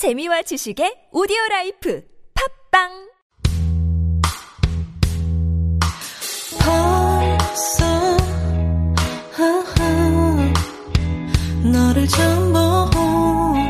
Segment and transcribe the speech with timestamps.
[0.00, 2.02] 재미와 지식의 오디오 라이프.
[2.72, 2.88] 팝빵!
[11.70, 13.68] 너를 처음 본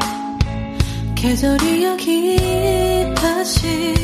[1.16, 2.38] 계절이 여기
[3.16, 3.99] 다시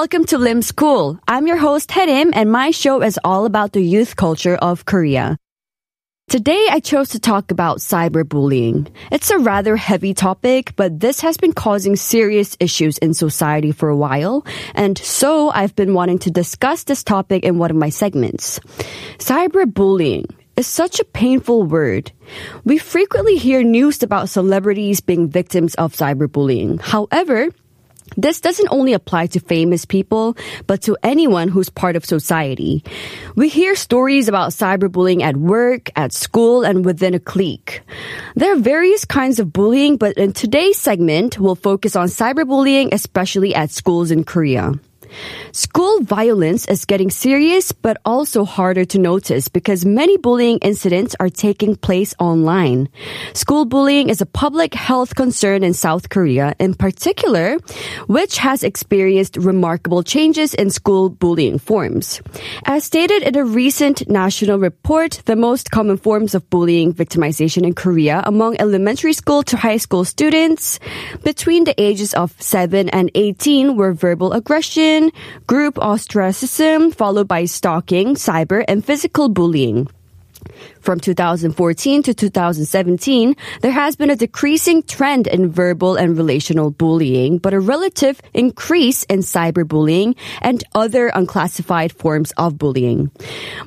[0.00, 1.20] welcome to Lim School.
[1.28, 5.36] I'm your host Herim and my show is all about the youth culture of Korea.
[6.26, 8.88] Today I chose to talk about cyberbullying.
[9.12, 13.90] It's a rather heavy topic, but this has been causing serious issues in society for
[13.90, 17.90] a while, and so I've been wanting to discuss this topic in one of my
[17.90, 18.58] segments.
[19.18, 22.10] Cyberbullying is such a painful word.
[22.64, 26.80] We frequently hear news about celebrities being victims of cyberbullying.
[26.80, 27.50] However,
[28.16, 32.84] this doesn't only apply to famous people, but to anyone who's part of society.
[33.36, 37.82] We hear stories about cyberbullying at work, at school, and within a clique.
[38.34, 43.54] There are various kinds of bullying, but in today's segment, we'll focus on cyberbullying, especially
[43.54, 44.74] at schools in Korea.
[45.52, 51.28] School violence is getting serious but also harder to notice because many bullying incidents are
[51.28, 52.88] taking place online.
[53.32, 57.56] School bullying is a public health concern in South Korea in particular,
[58.06, 62.20] which has experienced remarkable changes in school bullying forms.
[62.64, 67.74] As stated in a recent national report, the most common forms of bullying victimization in
[67.74, 70.78] Korea among elementary school to high school students
[71.24, 74.99] between the ages of 7 and 18 were verbal aggression,
[75.46, 79.88] group ostracism, followed by stalking, cyber, and physical bullying.
[80.80, 87.38] From 2014 to 2017, there has been a decreasing trend in verbal and relational bullying,
[87.38, 93.10] but a relative increase in cyberbullying and other unclassified forms of bullying.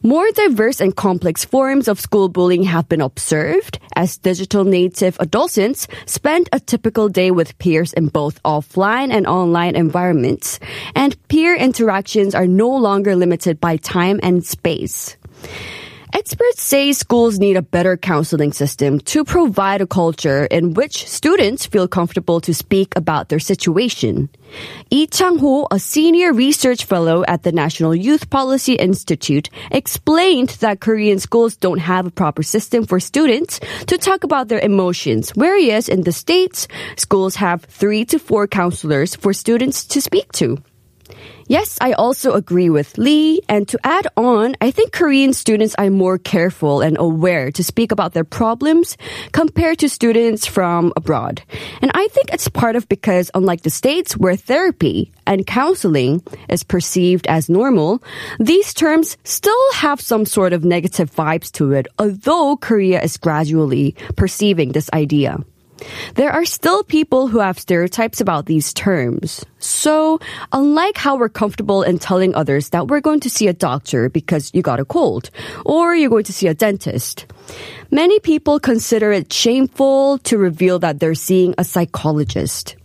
[0.02, 5.88] More diverse and complex forms of school bullying have been observed as digital native adolescents
[6.05, 10.60] spend a typical day with peers in both offline and online environments,
[10.95, 15.17] and peer interactions are no longer limited by time and space.
[16.23, 21.66] Experts say schools need a better counseling system to provide a culture in which students
[21.66, 24.30] feel comfortable to speak about their situation.
[24.89, 31.20] Lee Chang-ho, a senior research fellow at the National Youth Policy Institute, explained that Korean
[31.20, 36.04] schools don't have a proper system for students to talk about their emotions, whereas in
[36.04, 40.58] the States, schools have three to four counselors for students to speak to.
[41.47, 43.41] Yes, I also agree with Lee.
[43.49, 47.91] And to add on, I think Korean students are more careful and aware to speak
[47.91, 48.97] about their problems
[49.31, 51.43] compared to students from abroad.
[51.81, 56.63] And I think it's part of because unlike the States where therapy and counseling is
[56.63, 58.02] perceived as normal,
[58.39, 63.95] these terms still have some sort of negative vibes to it, although Korea is gradually
[64.15, 65.37] perceiving this idea.
[66.16, 69.44] There are still people who have stereotypes about these terms.
[69.60, 70.20] So,
[70.52, 74.52] unlike how we're comfortable in telling others that we're going to see a doctor because
[74.54, 75.30] you got a cold,
[75.66, 77.26] or you're going to see a dentist,
[77.92, 82.76] many people consider it shameful to reveal that they're seeing a psychologist.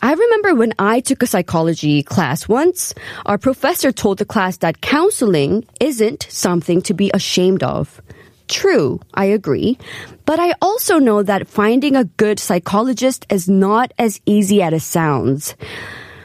[0.00, 2.94] I remember when I took a psychology class once,
[3.26, 8.00] our professor told the class that counseling isn't something to be ashamed of.
[8.48, 9.78] True, I agree.
[10.24, 14.80] But I also know that finding a good psychologist is not as easy as it
[14.80, 15.54] sounds.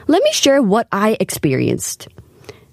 [0.06, 2.08] Let me share what I experienced.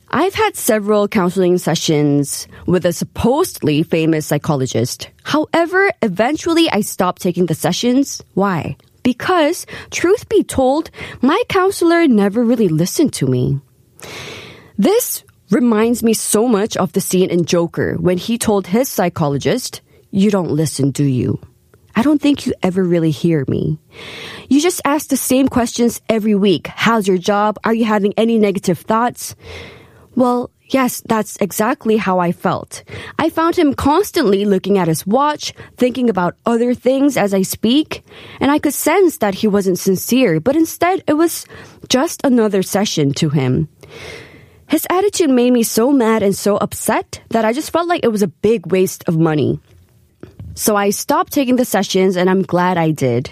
[0.09, 5.09] I've had several counseling sessions with a supposedly famous psychologist.
[5.23, 8.21] However, eventually I stopped taking the sessions.
[8.33, 8.75] Why?
[9.03, 10.91] Because, truth be told,
[11.21, 13.61] my counselor never really listened to me.
[14.77, 19.81] This reminds me so much of the scene in Joker when he told his psychologist,
[20.09, 21.39] You don't listen, do you?
[21.95, 23.77] I don't think you ever really hear me.
[24.47, 26.67] You just ask the same questions every week.
[26.67, 27.57] How's your job?
[27.65, 29.35] Are you having any negative thoughts?
[30.15, 32.83] Well, yes, that's exactly how I felt.
[33.19, 38.03] I found him constantly looking at his watch, thinking about other things as I speak,
[38.39, 41.45] and I could sense that he wasn't sincere, but instead it was
[41.89, 43.67] just another session to him.
[44.71, 48.07] His attitude made me so mad and so upset that I just felt like it
[48.07, 49.59] was a big waste of money.
[50.55, 53.29] So I stopped taking the sessions and I'm glad I did.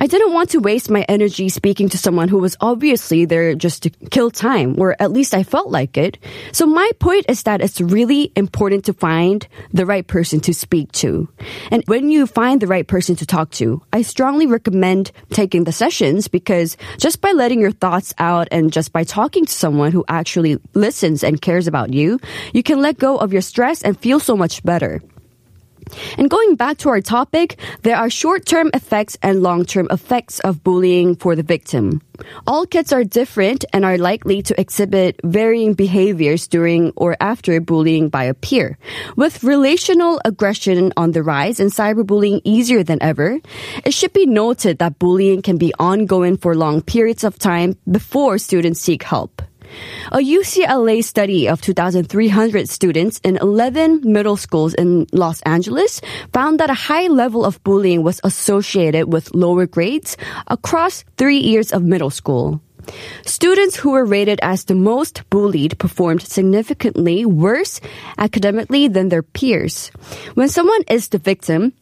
[0.00, 3.82] I didn't want to waste my energy speaking to someone who was obviously there just
[3.82, 6.18] to kill time, or at least I felt like it.
[6.52, 10.92] So my point is that it's really important to find the right person to speak
[11.02, 11.28] to.
[11.72, 15.72] And when you find the right person to talk to, I strongly recommend taking the
[15.72, 20.04] sessions because just by letting your thoughts out and just by talking to someone who
[20.06, 22.20] actually listens and cares about you,
[22.52, 25.02] you can let go of your stress and feel so much better.
[26.16, 31.16] And going back to our topic, there are short-term effects and long-term effects of bullying
[31.16, 32.00] for the victim.
[32.46, 38.08] All kids are different and are likely to exhibit varying behaviors during or after bullying
[38.08, 38.78] by a peer.
[39.16, 43.38] With relational aggression on the rise and cyberbullying easier than ever,
[43.84, 48.38] it should be noted that bullying can be ongoing for long periods of time before
[48.38, 49.42] students seek help.
[50.12, 56.00] A UCLA study of 2,300 students in 11 middle schools in Los Angeles
[56.32, 60.16] found that a high level of bullying was associated with lower grades
[60.46, 62.60] across three years of middle school.
[63.26, 67.80] Students who were rated as the most bullied performed significantly worse
[68.16, 69.90] academically than their peers.
[70.34, 71.72] When someone is the victim,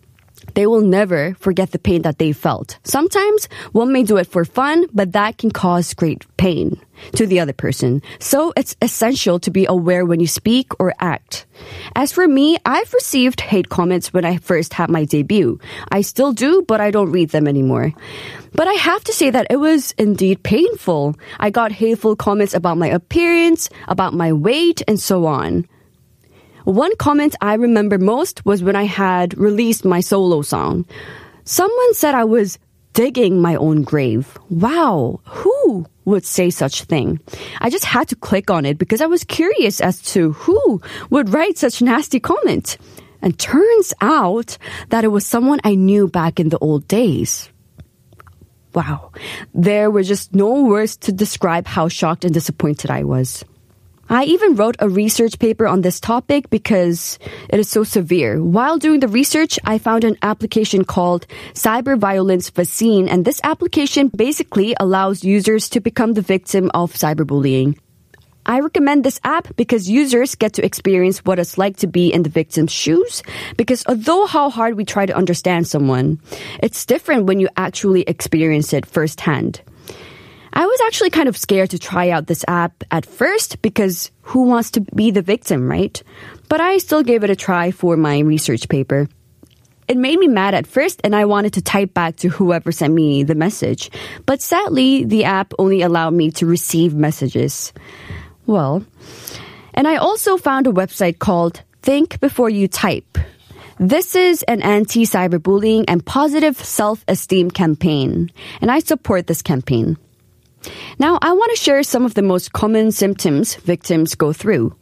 [0.55, 2.79] they will never forget the pain that they felt.
[2.85, 6.81] Sometimes one may do it for fun, but that can cause great pain
[7.13, 8.03] to the other person.
[8.19, 11.47] So it's essential to be aware when you speak or act.
[11.95, 15.59] As for me, I've received hate comments when I first had my debut.
[15.91, 17.93] I still do, but I don't read them anymore.
[18.53, 21.17] But I have to say that it was indeed painful.
[21.39, 25.67] I got hateful comments about my appearance, about my weight, and so on.
[26.67, 30.85] One comment I remember most was when I had released my solo song.
[31.45, 32.59] Someone said I was
[32.93, 34.37] digging my own grave.
[34.51, 37.21] Wow, who would say such thing?
[37.61, 41.33] I just had to click on it because I was curious as to who would
[41.33, 42.79] write such nasty comment.
[43.23, 44.59] And turns out
[44.89, 47.49] that it was someone I knew back in the old days.
[48.75, 49.13] Wow.
[49.55, 53.45] There were just no words to describe how shocked and disappointed I was.
[54.09, 57.19] I even wrote a research paper on this topic because
[57.49, 58.43] it is so severe.
[58.43, 64.09] While doing the research, I found an application called Cyber Violence Vaccine, and this application
[64.09, 67.79] basically allows users to become the victim of cyberbullying.
[68.47, 72.23] I recommend this app because users get to experience what it's like to be in
[72.23, 73.25] the victim's shoes.
[73.57, 76.21] Because although how hard we try to understand someone,
[76.63, 79.63] it's different when you actually experience it firsthand.
[80.57, 84.45] I was actually kind of scared to try out this app at first because who
[84.45, 86.03] wants to be the victim, right?
[86.49, 89.07] But I still gave it a try for my research paper.
[89.87, 92.95] It made me mad at first and I wanted to type back to whoever sent
[92.95, 93.91] me the message.
[94.25, 97.75] But sadly, the app only allowed me to receive messages.
[98.47, 98.83] Well,
[99.75, 103.19] and I also found a website called Think Before You Type.
[103.79, 108.33] This is an anti-cyberbullying and positive self-esteem campaign,
[108.63, 109.99] and I support this campaign.
[110.99, 114.75] Now, I want to share some of the most common symptoms victims go through.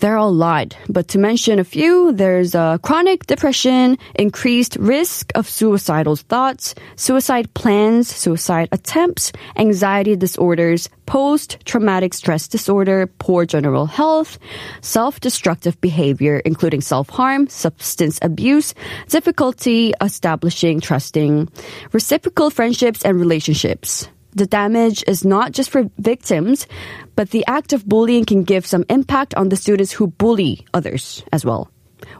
[0.00, 5.32] There are a lot, but to mention a few, there's uh, chronic depression, increased risk
[5.34, 14.38] of suicidal thoughts, suicide plans, suicide attempts, anxiety disorders, post-traumatic stress disorder, poor general health,
[14.82, 18.74] self-destructive behavior, including self-harm, substance abuse,
[19.08, 21.48] difficulty establishing trusting,
[21.92, 26.66] reciprocal friendships and relationships the damage is not just for victims,
[27.16, 31.24] but the act of bullying can give some impact on the students who bully others
[31.32, 31.70] as well.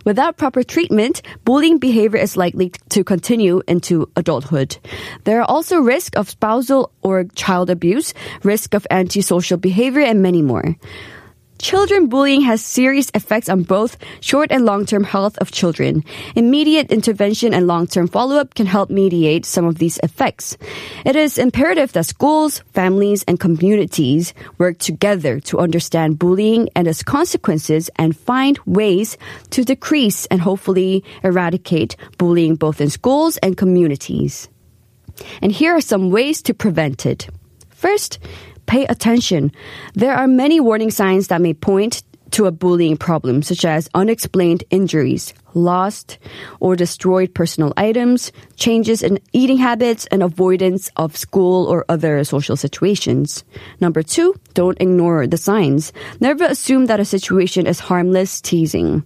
[0.05, 4.79] Without proper treatment, bullying behavior is likely to continue into adulthood.
[5.25, 10.43] There are also risk of spousal or child abuse, risk of antisocial behavior, and many
[10.43, 10.77] more.
[11.65, 16.05] Children bullying has serious effects on both short and long-term health of children.
[16.37, 20.59] Immediate intervention and long-term follow-up can help mediate some of these effects.
[21.07, 27.03] It is imperative that schools, families, and communities work together to understand bullying and its
[27.03, 29.17] consequences and find ways
[29.57, 34.51] to decrease and hopefully eradicate bullying both in schools and communities.
[35.41, 37.31] And here are some ways to prevent it.
[37.85, 38.19] First,
[38.65, 39.53] pay attention.
[39.93, 44.65] There are many warning signs that may point to a bullying problem, such as unexplained
[44.71, 46.19] injuries, lost
[46.61, 52.57] or destroyed personal items, changes in eating habits, and avoidance of school or other social
[52.57, 53.45] situations.
[53.81, 55.93] Number two, don't ignore the signs.
[56.21, 59.05] Never assume that a situation is harmless teasing.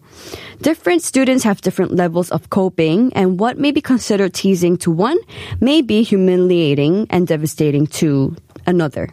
[0.63, 5.19] Different students have different levels of coping, and what may be considered teasing to one
[5.61, 8.37] may be humiliating and devastating to
[8.69, 9.09] another.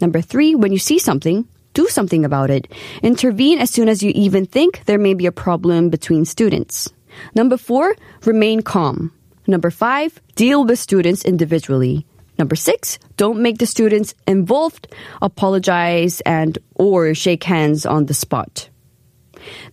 [0.00, 2.68] Number three, when you see something, do something about it.
[3.02, 6.92] Intervene as soon as you even think there may be a problem between students.
[7.34, 9.12] Number four, remain calm.
[9.46, 12.06] Number five, deal with students individually.
[12.38, 14.88] Number six, don't make the students involved
[15.20, 18.68] apologize and or shake hands on the spot.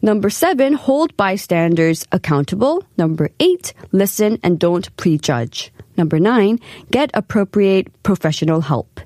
[0.02, 2.84] Number seven, hold bystanders accountable.
[2.98, 5.72] Number eight, listen and don't prejudge.
[6.00, 6.60] Number nine,
[6.92, 9.02] get appropriate professional help.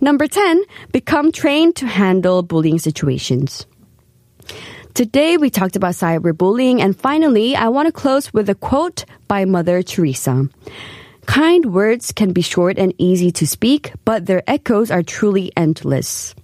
[0.00, 3.66] Number 10, become trained to handle bullying situations.
[4.94, 9.44] Today we talked about cyberbullying and finally I want to close with a quote by
[9.44, 10.48] Mother Teresa.
[11.26, 16.34] Kind words can be short and easy to speak, but their echoes are truly endless.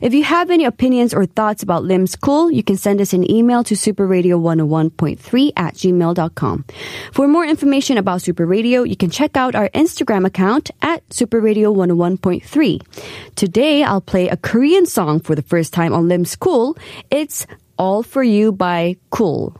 [0.00, 3.28] If you have any opinions or thoughts about Lim School, you can send us an
[3.30, 6.64] email to superradio101.3 at gmail.com.
[7.12, 13.34] For more information about Super Radio, you can check out our Instagram account at superradio101.3.
[13.34, 16.76] Today, I'll play a Korean song for the first time on Lim School.
[17.10, 17.46] It's
[17.78, 19.56] All For You by Cool.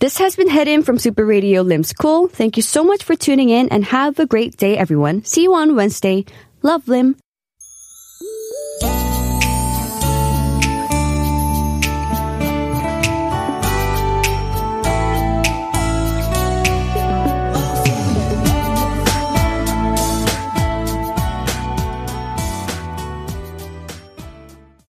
[0.00, 2.28] This has been Herim from Super Radio Lim School.
[2.28, 5.24] Thank you so much for tuning in and have a great day, everyone.
[5.24, 6.24] See you on Wednesday.
[6.62, 7.16] Love, Lim.